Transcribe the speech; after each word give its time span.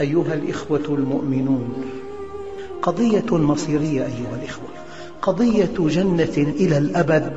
أيها 0.00 0.34
الإخوة 0.34 0.84
المؤمنون 0.88 1.84
قضية 2.82 3.36
مصيرية 3.36 4.02
أيها 4.02 4.36
الإخوة 4.42 4.68
قضية 5.22 5.74
جنة 5.78 6.34
إلى 6.36 6.78
الأبد 6.78 7.32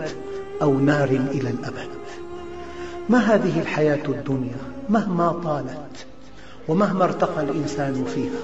أو 0.62 0.80
نار 0.80 1.10
إلى 1.10 1.50
الأبد. 1.50 1.90
ما 3.10 3.18
هذه 3.18 3.60
الحياة 3.62 4.06
الدنيا؟ 4.08 4.58
مهما 4.90 5.32
طالت 5.32 6.06
ومهما 6.68 7.04
ارتقى 7.04 7.44
الإنسان 7.44 8.06
فيها 8.06 8.40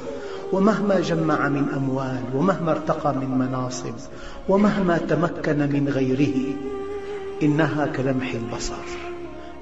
ومهما 0.53 0.99
جمع 0.99 1.49
من 1.49 1.69
أموال 1.75 2.23
ومهما 2.35 2.71
ارتقى 2.71 3.15
من 3.15 3.37
مناصب 3.37 3.93
ومهما 4.49 4.97
تمكن 4.97 5.59
من 5.59 5.89
غيره 5.89 6.55
إنها 7.43 7.85
كلمح 7.85 8.33
البصر 8.33 8.83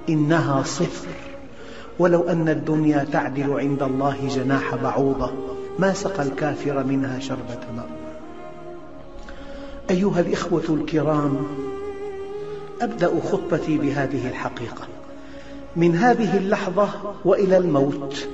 إنها 0.09 0.63
صفر. 0.63 1.32
ولو 1.99 2.21
أن 2.21 2.49
الدنيا 2.49 3.05
تعدل 3.11 3.59
عند 3.59 3.83
الله 3.83 4.17
جناح 4.29 4.75
بعوضة 4.75 5.31
ما 5.79 5.93
سقى 5.93 6.23
الكافر 6.23 6.83
منها 6.83 7.19
شربة 7.19 7.59
ماء 7.75 7.89
أيها 9.89 10.19
الإخوة 10.19 10.63
الكرام 10.69 11.47
أبدأ 12.81 13.11
خطبتي 13.31 13.77
بهذه 13.77 14.29
الحقيقة. 14.29 14.87
من 15.75 15.95
هذه 15.95 16.37
اللحظة 16.37 16.89
وإلى 17.25 17.57
الموت 17.57 18.27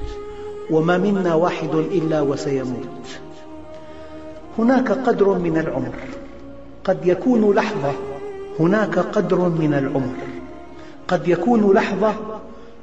وما 0.72 0.98
منا 0.98 1.36
واحد 1.36 1.76
إلا 1.76 2.22
وسيموت. 2.22 3.20
هناك 4.58 4.92
قدر 4.92 5.38
من 5.38 5.58
العمر. 5.58 5.96
قد 6.84 7.06
يكون 7.06 7.56
لحظة 7.56 7.92
هناك 8.60 9.00
قدر 9.00 9.50
من 9.50 9.74
العمر. 9.74 10.16
قد 11.08 11.28
يكون 11.28 11.74
لحظة 11.74 12.14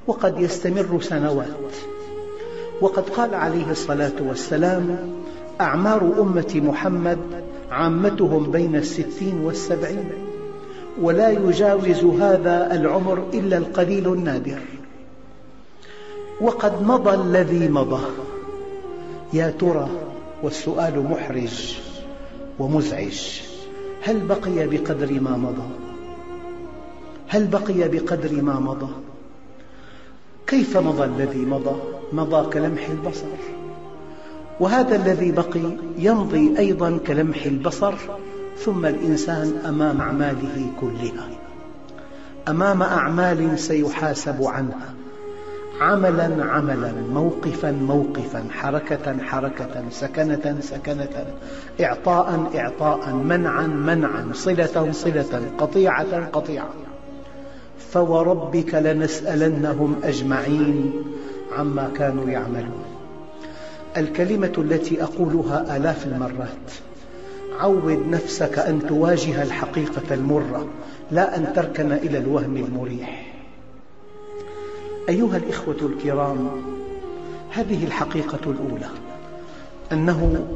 وقد 0.07 0.41
يستمر 0.41 1.01
سنوات. 1.01 1.77
وقد 2.81 3.09
قال 3.09 3.35
عليه 3.35 3.71
الصلاة 3.71 4.13
والسلام 4.21 4.99
أعمار 5.61 6.15
أمة 6.21 6.61
محمد 6.65 7.19
عامتهم 7.71 8.51
بين 8.51 8.77
الستين 8.77 9.41
والسبعين 9.45 10.11
ولا 11.01 11.31
يجاوز 11.31 12.05
هذا 12.05 12.75
العمر 12.75 13.25
إلا 13.35 13.57
القليل 13.57 14.13
النادر. 14.13 14.59
وقد 16.41 16.83
مضى 16.83 17.15
الذي 17.15 17.69
مضى. 17.69 18.05
يا 19.33 19.51
ترى 19.51 19.89
والسؤال 20.43 21.05
محرج 21.11 21.79
ومزعج. 22.59 23.41
هل 24.03 24.21
بقي 24.21 24.67
بقدر 24.67 25.21
ما 25.21 25.37
مضى؟ 25.37 25.69
هل 27.29 27.47
بقي 27.47 27.89
بقدر 27.89 28.43
ما 28.43 28.61
مضى؟ 28.61 28.93
كيف 30.47 30.77
مضى 30.77 31.05
الذي 31.05 31.39
مضى؟ 31.39 31.77
مضى 32.13 32.51
كلمح 32.51 32.89
البصر. 32.89 33.27
وهذا 34.61 34.97
الذي 34.97 35.33
بقي 35.33 35.61
يمضي 35.99 36.59
أيضا 36.59 36.99
كلمح 37.07 37.45
البصر 37.47 37.95
ثم 38.59 38.87
الإنسان 38.87 39.61
أمام 39.69 40.01
أعماله 40.01 40.71
كلها. 40.81 41.29
أمام 42.49 42.83
أعمال 42.83 43.59
سيحاسب 43.59 44.43
عنها. 44.43 44.95
عملا 45.81 46.45
عملا 46.45 46.93
موقفا 47.13 47.71
موقفا 47.71 48.45
حركة 48.51 49.19
حركة 49.23 49.85
سكنة 49.91 50.57
سكنة 50.61 51.27
إعطاء 51.81 52.51
إعطاء 52.57 53.13
منعا 53.13 53.67
منعا 53.67 54.31
صلة 54.33 54.93
صلة 54.93 55.43
قطيعة 55.59 56.27
قطيعة. 56.33 56.86
فوربك 58.05 58.75
لنسألنهم 58.75 59.97
أجمعين 60.05 60.93
عما 61.53 61.91
كانوا 61.97 62.31
يعملون. 62.31 62.85
الكلمة 63.97 64.53
التي 64.59 65.03
أقولها 65.03 65.77
آلاف 65.77 66.07
المرات 66.07 66.73
عود 67.61 68.07
نفسك 68.11 68.59
أن 68.59 68.87
تواجه 68.87 69.43
الحقيقة 69.43 70.15
المرة 70.15 70.67
لا 71.11 71.37
أن 71.37 71.53
تركن 71.53 71.93
إلى 71.93 72.19
الوهم 72.19 72.57
المريح. 72.57 73.35
أيها 75.09 75.37
الإخوة 75.37 75.77
الكرام 75.83 76.49
هذه 77.51 77.85
الحقيقة 77.85 78.51
الأولى 78.51 78.91
أنه 79.93 80.47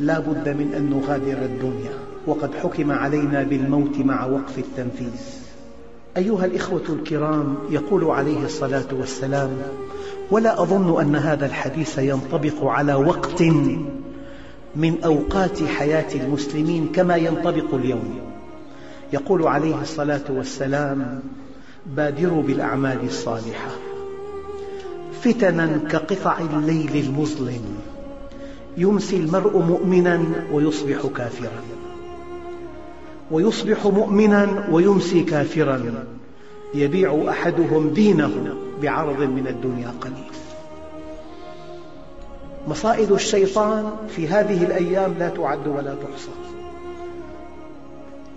لا 0.00 0.18
بد 0.18 0.48
من 0.48 0.74
أن 0.76 0.90
نغادر 0.90 1.44
الدنيا 1.44 1.92
وقد 2.26 2.54
حكم 2.54 2.92
علينا 2.92 3.42
بالموت 3.42 3.98
مع 3.98 4.26
وقف 4.26 4.58
التنفيذ. 4.58 5.47
أيها 6.18 6.44
الإخوة 6.44 6.82
الكرام 6.88 7.56
يقول 7.70 8.04
عليه 8.04 8.44
الصلاة 8.44 8.86
والسلام 8.92 9.50
ولا 10.30 10.62
أظن 10.62 11.00
أن 11.00 11.16
هذا 11.16 11.46
الحديث 11.46 11.98
ينطبق 11.98 12.64
على 12.64 12.94
وقت 12.94 13.42
من 14.76 15.02
أوقات 15.04 15.62
حياة 15.62 16.14
المسلمين 16.14 16.88
كما 16.94 17.16
ينطبق 17.16 17.74
اليوم. 17.74 18.18
يقول 19.12 19.46
عليه 19.46 19.82
الصلاة 19.82 20.24
والسلام 20.30 21.20
بادروا 21.86 22.42
بالأعمال 22.42 22.98
الصالحة. 23.06 23.70
فتنا 25.22 25.80
كقطع 25.90 26.38
الليل 26.38 27.04
المظلم. 27.06 27.62
يمسي 28.76 29.16
المرء 29.16 29.58
مؤمنا 29.58 30.24
ويصبح 30.52 31.06
كافرا. 31.16 31.62
ويصبح 33.30 33.86
مؤمنا 33.86 34.68
ويمسي 34.70 35.22
كافرا. 35.22 36.04
يبيع 36.74 37.24
أحدهم 37.28 37.88
دينه 37.88 38.56
بعرض 38.82 39.20
من 39.20 39.46
الدنيا 39.46 39.92
قليل. 40.00 40.32
مصائد 42.68 43.12
الشيطان 43.12 43.90
في 44.08 44.28
هذه 44.28 44.64
الأيام 44.64 45.14
لا 45.18 45.28
تعد 45.28 45.66
ولا 45.66 45.94
تحصى. 45.94 46.30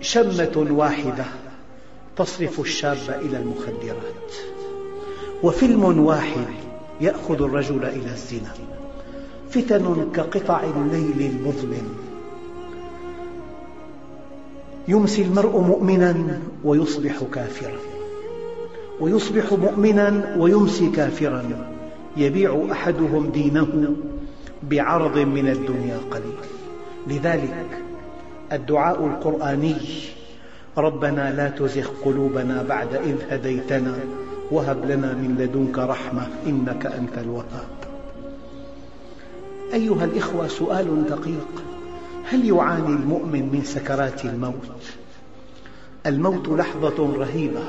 شمة 0.00 0.66
واحدة 0.70 1.24
تصرف 2.16 2.60
الشاب 2.60 2.98
إلى 3.08 3.36
المخدرات. 3.36 4.32
وفيلم 5.42 6.04
واحد 6.06 6.46
يأخذ 7.00 7.42
الرجل 7.42 7.84
إلى 7.84 8.10
الزنا. 8.12 8.52
فتن 9.50 10.10
كقطع 10.14 10.60
الليل 10.76 11.30
المظلم. 11.30 12.11
يمسي 14.88 15.22
المرء 15.22 15.60
مؤمنا 15.60 16.40
ويصبح 16.64 17.22
كافرا. 17.34 17.78
ويصبح 19.00 19.52
مؤمنا 19.52 20.36
ويمسي 20.38 20.90
كافرا. 20.90 21.44
يبيع 22.16 22.66
أحدهم 22.72 23.30
دينه 23.30 23.94
بعرض 24.62 25.18
من 25.18 25.48
الدنيا 25.48 25.98
قليل. 26.10 26.38
لذلك 27.06 27.66
الدعاء 28.52 29.06
القرآني 29.06 29.76
ربنا 30.78 31.34
لا 31.36 31.48
تزغ 31.48 31.88
قلوبنا 32.04 32.62
بعد 32.62 32.94
إذ 32.94 33.16
هديتنا 33.30 33.94
وهب 34.50 34.84
لنا 34.84 35.12
من 35.12 35.36
لدنك 35.38 35.78
رحمة 35.78 36.26
إنك 36.46 36.86
أنت 36.86 37.18
الوهاب. 37.18 37.68
أيها 39.74 40.04
الإخوة 40.04 40.48
سؤال 40.48 41.04
دقيق. 41.10 41.71
هل 42.24 42.44
يعاني 42.48 42.88
المؤمن 42.88 43.48
من 43.52 43.62
سكرات 43.64 44.24
الموت؟ 44.24 44.70
الموت 46.06 46.48
لحظة 46.48 47.16
رهيبة 47.16 47.62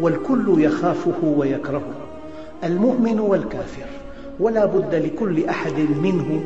والكل 0.00 0.54
يخافه 0.58 1.24
ويكرهه 1.24 1.94
المؤمن 2.64 3.20
والكافر 3.20 3.86
ولا 4.40 4.64
بد 4.66 4.94
لكل 4.94 5.44
أحد 5.44 5.78
منه 6.02 6.40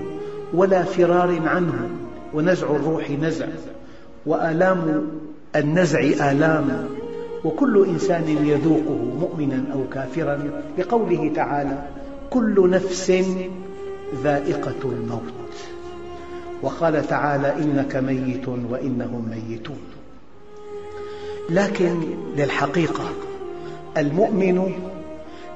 ولا 0.55 0.83
فرار 0.83 1.41
عنه 1.45 1.89
ونزع 2.35 2.67
الروح 2.67 3.11
نزع 3.11 3.47
وآلام 4.27 5.09
النزع 5.57 6.01
آلام 6.01 6.89
وكل 7.45 7.87
إنسان 7.89 8.29
يذوقه 8.29 8.99
مؤمنا 9.21 9.65
أو 9.73 9.85
كافرا 9.93 10.51
لقوله 10.79 11.33
تعالى 11.35 11.83
كل 12.31 12.71
نفس 12.71 13.13
ذائقة 14.23 14.83
الموت 14.85 15.33
وقال 16.63 17.07
تعالى 17.07 17.55
إنك 17.57 17.97
ميت 17.97 18.49
وإنهم 18.49 19.29
ميتون. 19.31 19.79
لكن 21.51 22.01
للحقيقة 22.37 23.05
المؤمن 23.97 24.73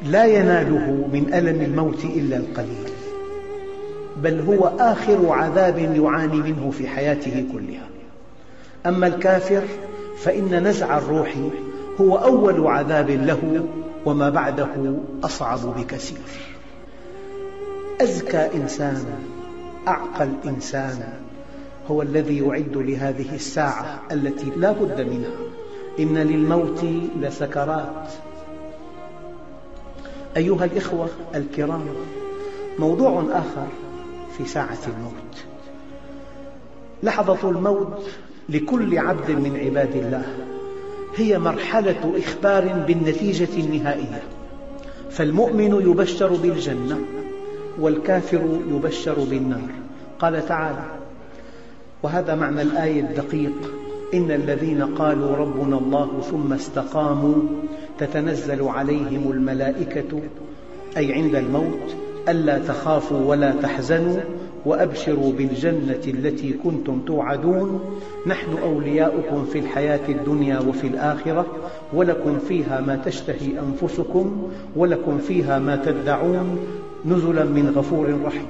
لا 0.02 0.24
يناله 0.24 1.08
من 1.12 1.34
ألم 1.34 1.60
الموت 1.62 2.04
إلا 2.04 2.36
القليل 2.36 2.90
بل 4.22 4.40
هو 4.40 4.72
آخر 4.78 5.28
عذاب 5.28 5.78
يعاني 5.78 6.36
منه 6.36 6.70
في 6.70 6.88
حياته 6.88 7.44
كلها. 7.52 7.88
أما 8.86 9.06
الكافر 9.06 9.62
فإن 10.18 10.68
نزع 10.68 10.98
الروح 10.98 11.34
هو 12.00 12.16
أول 12.16 12.66
عذاب 12.66 13.10
له 13.10 13.64
وما 14.06 14.30
بعده 14.30 14.94
أصعب 15.24 15.58
بكثير. 15.78 16.18
أزكى 18.00 18.48
إنسان 18.54 19.04
أعقل 19.88 20.28
إنسان 20.46 21.12
هو 21.90 22.02
الذي 22.02 22.38
يعد 22.38 22.76
لهذه 22.76 23.34
الساعة 23.34 24.02
التي 24.12 24.52
لا 24.56 24.72
بد 24.72 25.00
منها. 25.00 25.36
إن 25.98 26.18
للموت 26.18 26.84
لسكرات. 27.20 28.08
أيها 30.36 30.64
الإخوة 30.64 31.08
الكرام 31.34 31.84
موضوع 32.78 33.24
آخر 33.32 33.66
في 34.38 34.44
ساعة 34.44 34.78
الموت. 34.86 35.44
لحظة 37.02 37.50
الموت 37.50 38.02
لكل 38.48 38.98
عبد 38.98 39.30
من 39.30 39.56
عباد 39.64 39.96
الله 39.96 40.24
هي 41.16 41.38
مرحلة 41.38 42.14
إخبار 42.16 42.84
بالنتيجة 42.86 43.60
النهائية. 43.60 44.22
فالمؤمن 45.10 45.90
يبشر 45.90 46.28
بالجنة 46.28 46.98
والكافر 47.80 48.60
يبشر 48.70 49.14
بالنار. 49.30 49.70
قال 50.18 50.46
تعالى 50.46 50.84
وهذا 52.02 52.34
معنى 52.34 52.62
الآية 52.62 53.00
الدقيق. 53.00 53.52
إن 54.14 54.30
الذين 54.30 54.82
قالوا 54.82 55.36
ربنا 55.36 55.78
الله 55.78 56.20
ثم 56.30 56.52
استقاموا 56.52 57.34
تتنزل 57.98 58.62
عليهم 58.62 59.30
الملائكة 59.30 60.20
أي 60.96 61.12
عند 61.12 61.34
الموت 61.34 61.94
ألا 62.28 62.58
تخافوا 62.58 63.20
ولا 63.24 63.52
تحزنوا 63.62 64.20
وأبشروا 64.64 65.32
بالجنة 65.32 66.00
التي 66.06 66.52
كنتم 66.52 67.00
توعدون. 67.06 67.80
نحن 68.26 68.56
أولياؤكم 68.62 69.44
في 69.44 69.58
الحياة 69.58 70.08
الدنيا 70.08 70.58
وفي 70.58 70.86
الآخرة 70.86 71.46
ولكم 71.92 72.38
فيها 72.38 72.80
ما 72.80 72.96
تشتهي 72.96 73.52
أنفسكم 73.58 74.50
ولكم 74.76 75.18
فيها 75.18 75.58
ما 75.58 75.76
تدعون. 75.76 76.58
نزلا 77.04 77.44
من 77.44 77.72
غفور 77.76 78.20
رحيم. 78.24 78.46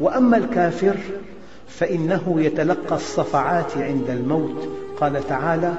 وأما 0.00 0.36
الكافر 0.36 0.96
فإنه 1.68 2.34
يتلقى 2.36 2.96
الصفعات 2.96 3.76
عند 3.76 4.10
الموت. 4.10 4.68
قال 5.00 5.26
تعالى 5.28 5.74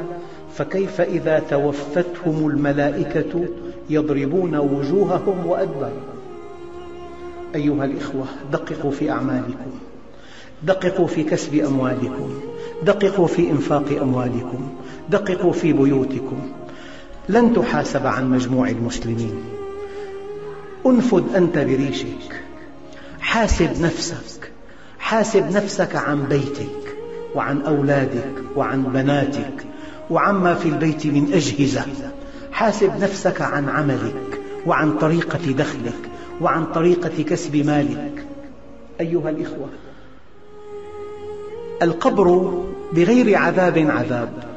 فكيف 0.53 1.01
إذا 1.01 1.39
توفتهم 1.39 2.47
الملائكة 2.47 3.47
يضربون 3.89 4.55
وجوههم 4.55 5.45
وأدبارهم 5.45 6.19
أيها 7.55 7.85
الإخوة 7.85 8.25
دققوا 8.51 8.91
في 8.91 9.11
أعمالكم. 9.11 9.71
دققوا 10.63 11.07
في 11.07 11.23
كسب 11.23 11.55
أموالكم. 11.55 12.39
دققوا 12.83 13.27
في 13.27 13.51
إنفاق 13.51 14.01
أموالكم. 14.01 14.69
دققوا 15.09 15.53
في 15.53 15.73
بيوتكم. 15.73 16.51
لن 17.29 17.53
تحاسب 17.53 18.07
عن 18.07 18.29
مجموع 18.29 18.69
المسلمين. 18.69 19.58
انفد 20.85 21.35
أنت 21.35 21.57
بريشك. 21.57 22.41
حاسب 23.19 23.81
نفسك. 23.81 24.51
حاسب 24.99 25.51
نفسك 25.51 25.95
عن 25.95 26.23
بيتك 26.23 26.95
وعن 27.35 27.61
أولادك 27.61 28.33
وعن 28.55 28.83
بناتك 28.83 29.65
وعما 30.09 30.55
في 30.55 30.69
البيت 30.69 31.05
من 31.05 31.33
أجهزة. 31.33 31.85
حاسب 32.51 32.91
نفسك 33.01 33.41
عن 33.41 33.69
عملك 33.69 34.41
وعن 34.65 34.97
طريقة 34.97 35.51
دخلك 35.51 36.09
وعن 36.41 36.65
طريقة 36.65 37.23
كسب 37.23 37.55
مالك. 37.55 38.25
أيها 38.99 39.29
الإخوة 39.29 39.69
القبر 41.81 42.53
بغير 42.93 43.37
عذاب 43.37 43.77
عذاب. 43.77 44.48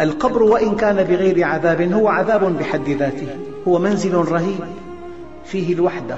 القبر 0.00 0.42
وإن 0.42 0.76
كان 0.76 0.96
بغير 0.96 1.44
عذاب 1.44 1.92
هو 1.92 2.08
عذاب 2.08 2.58
بحد 2.58 2.88
ذاته. 2.88 3.28
هو 3.68 3.78
منزل 3.78 4.14
رهيب. 4.14 4.60
فيه 5.44 5.74
الوحدة 5.74 6.16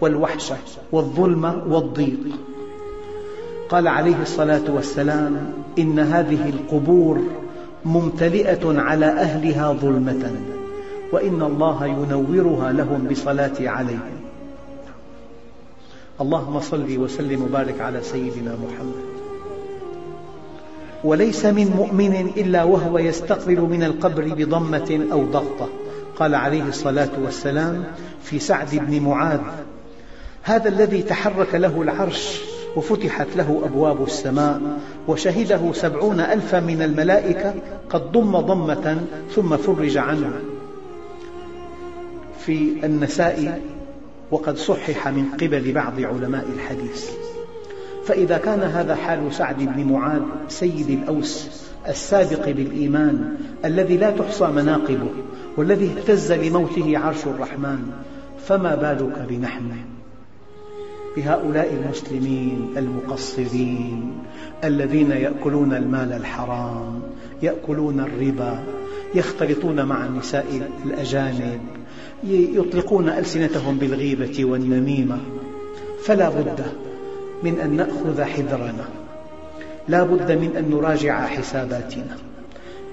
والوحشة 0.00 0.56
والظلم 0.92 1.62
والضيق. 1.68 2.18
قال 3.68 3.88
عليه 3.88 4.22
الصلاة 4.22 4.62
والسلام 4.68 5.52
إن 5.78 5.98
هذه 5.98 6.48
القبور 6.48 7.20
ممتلئة 7.84 8.80
على 8.80 9.06
أهلها 9.06 9.72
ظلمة 9.72 10.32
وإن 11.12 11.42
الله 11.42 11.86
ينورها 11.86 12.72
لهم 12.72 13.06
بصلاة 13.10 13.56
عليهم. 13.60 14.20
اللهم 16.20 16.60
صل 16.60 16.98
وسلم 16.98 17.42
وبارك 17.42 17.80
على 17.80 18.02
سيدنا 18.02 18.56
محمد. 18.56 19.19
وليس 21.04 21.44
من 21.44 21.72
مؤمن 21.76 22.30
إلا 22.36 22.64
وهو 22.64 22.98
يستقبل 22.98 23.60
من 23.60 23.82
القبر 23.82 24.34
بضمة 24.34 25.06
أو 25.12 25.24
ضغطة. 25.24 25.68
قال 26.16 26.34
عليه 26.34 26.68
الصلاة 26.68 27.08
والسلام 27.24 27.84
في 28.22 28.38
سعد 28.38 28.68
بن 28.72 29.00
معاذ 29.00 29.40
هذا 30.42 30.68
الذي 30.68 31.02
تحرك 31.02 31.54
له 31.54 31.82
العرش 31.82 32.40
وفتحت 32.76 33.26
له 33.36 33.60
أبواب 33.64 34.04
السماء 34.04 34.60
وشهده 35.08 35.72
سبعون 35.72 36.20
ألفا 36.20 36.60
من 36.60 36.82
الملائكة 36.82 37.54
قد 37.90 38.12
ضم 38.12 38.40
ضمة 38.40 39.00
ثم 39.34 39.56
فرج 39.56 39.96
عنه. 39.96 40.32
في 42.46 42.72
النساء 42.84 43.60
وقد 44.30 44.56
صحح 44.56 45.08
من 45.08 45.24
قبل 45.40 45.72
بعض 45.72 46.00
علماء 46.00 46.46
الحديث. 46.54 47.10
فإذا 48.10 48.38
كان 48.38 48.60
هذا 48.60 48.94
حال 48.94 49.32
سعد 49.32 49.56
بن 49.58 49.92
معاذ 49.92 50.22
سيد 50.48 50.90
الأوس 50.90 51.48
السابق 51.88 52.48
بالإيمان 52.48 53.36
الذي 53.64 53.96
لا 53.96 54.10
تحصى 54.10 54.46
مناقبه 54.46 55.10
والذي 55.56 55.90
اهتز 55.98 56.32
لموته 56.32 56.98
عرش 56.98 57.26
الرحمن 57.26 57.92
فما 58.46 58.74
بالك 58.74 59.26
بنحن؟ 59.28 59.70
بهؤلاء 61.16 61.74
المسلمين 61.74 62.74
المقصرين 62.76 64.12
الذين 64.64 65.10
يأكلون 65.10 65.74
المال 65.74 66.12
الحرام 66.12 67.00
يأكلون 67.42 68.00
الربا 68.00 68.58
يختلطون 69.14 69.84
مع 69.84 70.06
النساء 70.06 70.70
الأجانب 70.86 71.60
يطلقون 72.24 73.08
ألسنتهم 73.08 73.78
بالغيبة 73.78 74.44
والنميمة 74.44 75.18
فلا 76.04 76.28
بد 76.28 76.89
من 77.42 77.60
أن 77.60 77.76
نأخذ 77.76 78.22
حذرنا. 78.22 78.84
لا 79.88 80.02
بد 80.02 80.32
من 80.32 80.56
أن 80.56 80.70
نراجع 80.70 81.26
حساباتنا. 81.26 82.16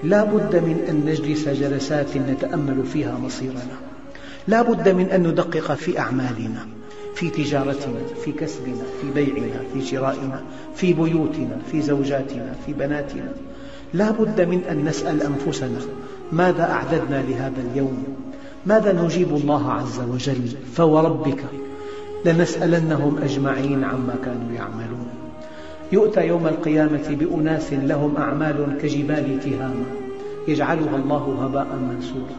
لا 0.04 0.24
بد 0.24 0.56
من 0.56 0.84
أن 0.88 1.10
نجلس 1.10 1.48
جلسات 1.48 2.16
نتأمل 2.16 2.84
فيها 2.92 3.18
مصيرنا. 3.18 3.78
لا 4.48 4.62
بد 4.62 4.88
من 4.88 5.10
أن 5.10 5.26
ندقق 5.26 5.74
في 5.74 5.98
أعمالنا 5.98 6.66
في 7.14 7.30
تجارتنا 7.30 8.00
في 8.24 8.32
كسبنا 8.32 8.82
في 9.00 9.10
بيعنا 9.14 9.60
في 9.74 9.86
شرائنا 9.86 10.42
في 10.74 10.92
بيوتنا 10.92 11.58
في 11.72 11.82
زوجاتنا 11.82 12.54
في 12.66 12.72
بناتنا. 12.72 13.32
لا 13.94 14.10
بد 14.10 14.40
من 14.40 14.60
أن 14.70 14.84
نسأل 14.84 15.22
أنفسنا 15.22 15.78
ماذا 16.32 16.62
أعددنا 16.62 17.22
لهذا 17.28 17.62
اليوم؟ 17.72 18.04
ماذا 18.66 18.92
نجيب 18.92 19.34
الله 19.34 19.72
عز 19.72 20.00
وجل؟ 20.00 20.48
فوربك. 20.74 21.44
لنسألنهم 22.24 23.18
أجمعين 23.22 23.84
عما 23.84 24.14
كانوا 24.24 24.52
يعملون. 24.56 25.08
يؤتى 25.92 26.26
يوم 26.26 26.46
القيامة 26.46 27.16
بأناس 27.20 27.72
لهم 27.72 28.16
أعمال 28.16 28.78
كجبال 28.82 29.40
تهامة. 29.40 29.84
يجعلها 30.48 30.96
الله 30.96 31.44
هباء 31.44 31.66
منثورا. 31.90 32.36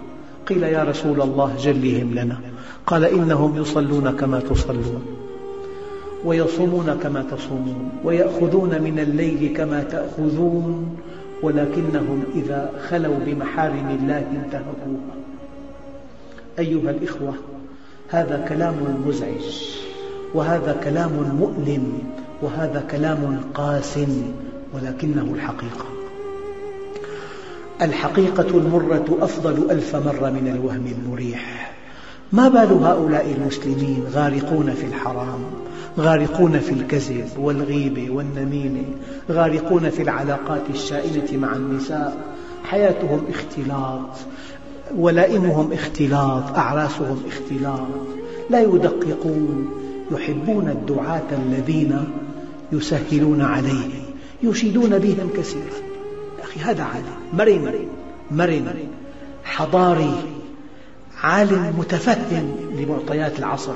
قيل 0.48 0.64
يا 0.64 0.84
رسول 0.84 1.22
الله 1.22 1.56
جلهم 1.60 2.14
لنا. 2.14 2.40
قال 2.86 3.06
إنهم 3.06 3.62
يصلون 3.62 4.12
كما 4.12 4.40
تصلون. 4.40 5.02
ويصومون 6.26 7.00
كما 7.04 7.26
تصومون. 7.32 7.90
ويأخذون 8.04 8.82
من 8.82 9.00
الليل 9.00 9.54
كما 9.58 9.84
تأخذون. 9.84 10.98
ولكنهم 11.44 12.24
إذا 12.36 12.72
خلوا 12.90 13.16
بمحارم 13.26 13.98
الله 14.02 14.18
انتهكوها. 14.18 15.16
أيها 16.60 16.92
الإخوة 16.92 17.34
هذا 18.12 18.46
كلام 18.50 19.04
مزعج 19.08 19.70
وهذا 20.34 20.78
كلام 20.84 21.12
مؤلم 21.40 22.00
وهذا 22.42 22.84
كلام 22.92 23.42
قاس 23.54 24.00
ولكنه 24.74 25.34
الحقيقة. 25.36 25.86
الحقيقة 27.82 28.58
المرة 28.58 29.18
أفضل 29.22 29.72
ألف 29.72 29.96
مرة 29.96 30.30
من 30.30 30.48
الوهم 30.56 30.94
المريح. 30.98 31.72
ما 32.32 32.48
بال 32.48 32.84
هؤلاء 32.84 33.32
المسلمين 33.38 34.04
غارقون 34.14 34.74
في 34.74 34.86
الحرام 34.86 35.40
غارقون 36.00 36.60
في 36.60 36.72
الكذب 36.72 37.30
والغيبة 37.38 38.10
والنميمة 38.10 38.86
غارقون 39.32 39.90
في 39.90 40.02
العلاقات 40.02 40.62
الشائنة 40.70 41.38
مع 41.38 41.56
النساء؟ 41.56 42.18
حياتهم 42.64 43.22
اختلاط. 43.30 44.18
ولائمهم 44.98 45.74
اختلاط 45.74 46.58
أعراسهم 46.58 47.24
اختلاط. 47.28 47.88
لا 48.50 48.62
يدققون 48.62 49.70
يحبون 50.12 50.70
الدعاة 50.70 51.28
الذين 51.32 52.04
يسهلون 52.72 53.42
عليه 53.42 53.90
يشيدون 54.44 55.00
بهم 55.00 55.30
كثيرا. 55.38 55.64
أخي 56.44 56.60
هذا 56.60 56.84
عالم. 56.84 57.16
مرن 57.34 57.88
مرن. 58.32 58.66
حضاري 59.44 60.14
عالم 61.24 61.74
متفهم 61.78 62.56
لمعطيات 62.78 63.40
العصر. 63.40 63.74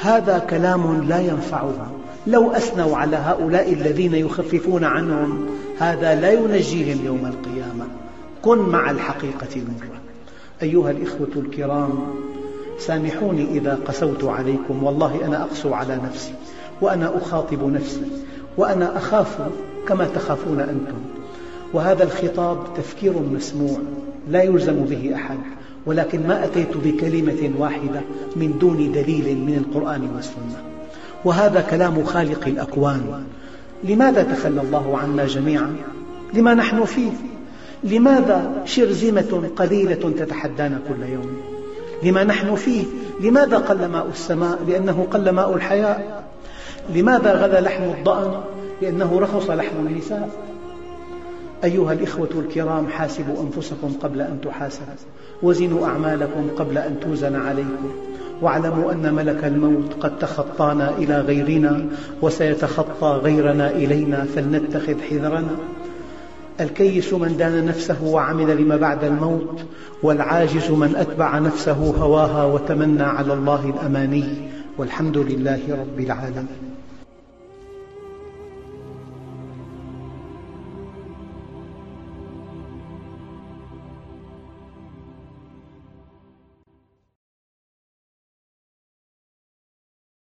هذا 0.00 0.38
كلام 0.38 1.08
لا 1.08 1.20
ينفعهم 1.20 1.92
لو 2.26 2.50
أثنوا 2.50 2.96
على 2.96 3.16
هؤلاء 3.16 3.72
الذين 3.72 4.14
يخففون 4.14 4.84
عنهم 4.84 5.46
هذا 5.78 6.20
لا 6.20 6.32
ينجيهم 6.32 7.04
يوم 7.04 7.26
القيامة. 7.26 7.86
كن 8.42 8.58
مع 8.58 8.90
الحقيقة 8.90 9.48
المرة 9.56 10.07
أيها 10.62 10.90
الإخوة 10.90 11.28
الكرام 11.36 11.98
سامحوني 12.78 13.58
إذا 13.58 13.78
قسوت 13.86 14.24
عليكم. 14.24 14.84
والله 14.84 15.24
أنا 15.24 15.42
أقسو 15.42 15.74
على 15.74 15.96
نفسي 15.96 16.32
وأنا 16.80 17.16
أخاطب 17.16 17.72
نفسي 17.72 18.02
وأنا 18.56 18.96
أخاف 18.96 19.38
كما 19.88 20.04
تخافون 20.14 20.60
أنتم. 20.60 20.98
وهذا 21.72 22.04
الخطاب 22.04 22.58
تفكير 22.76 23.12
مسموع 23.18 23.78
لا 24.30 24.42
يلزم 24.42 24.84
به 24.84 25.14
أحد 25.14 25.38
ولكن 25.86 26.26
ما 26.28 26.44
أتيت 26.44 26.76
بكلمة 26.84 27.50
واحدة 27.58 28.00
من 28.36 28.58
دون 28.60 28.92
دليل 28.92 29.38
من 29.38 29.64
القرآن 29.66 30.10
والسنة. 30.14 30.62
وهذا 31.24 31.60
كلام 31.60 32.04
خالق 32.04 32.46
الأكوان. 32.46 33.24
لماذا 33.84 34.22
تخلى 34.22 34.60
الله 34.60 34.98
عنا 34.98 35.26
جميعا؟ 35.26 35.76
لما 36.34 36.54
نحن 36.54 36.84
فيه. 36.84 37.10
لماذا 37.84 38.62
شرذمة 38.64 39.50
قليلة 39.56 40.12
تتحدانا 40.18 40.80
كل 40.88 41.12
يوم؟ 41.12 41.40
لما 42.02 42.24
نحن 42.24 42.54
فيه 42.54 42.84
لماذا 43.20 43.58
قل 43.58 43.86
ماء 43.86 44.06
السماء؟ 44.12 44.58
لأنه 44.68 45.06
قل 45.10 45.30
ماء 45.30 45.54
الحياة. 45.54 45.98
لماذا 46.94 47.32
غلى 47.32 47.60
لحم 47.60 47.82
الضأن؟ 47.82 48.40
لأنه 48.82 49.20
رخص 49.20 49.50
لحم 49.50 49.86
النساء. 49.86 50.30
أيها 51.64 51.92
الإخوة 51.92 52.28
الكرام 52.34 52.86
حاسبوا 52.86 53.42
أنفسكم 53.42 53.92
قبل 54.02 54.20
أن 54.20 54.38
تحاسبوا. 54.44 54.94
وزنوا 55.42 55.86
أعمالكم 55.86 56.48
قبل 56.58 56.78
أن 56.78 57.00
توزن 57.00 57.36
عليكم. 57.36 57.90
واعلموا 58.42 58.92
أن 58.92 59.14
ملك 59.14 59.44
الموت 59.44 59.94
قد 60.00 60.18
تخطانا 60.18 60.92
إلى 60.98 61.20
غيرنا 61.20 61.86
وسيتخطى 62.22 63.20
غيرنا 63.22 63.70
إلينا 63.70 64.26
فلنتخذ 64.34 65.00
حذرنا. 65.10 65.56
الكيس 66.60 67.12
من 67.12 67.36
دان 67.36 67.66
نفسه 67.66 68.04
وعمل 68.04 68.62
لما 68.62 68.76
بعد 68.76 69.04
الموت 69.04 69.60
والعاجز 70.02 70.70
من 70.70 70.96
أتبع 70.96 71.38
نفسه 71.38 71.72
هواها 71.72 72.44
وتمنى 72.44 73.02
على 73.02 73.32
الله 73.32 73.74
الأماني 73.76 74.24
والحمد 74.78 75.18
لله 75.18 75.60
رب 75.70 76.00
العالمين. 76.00 76.67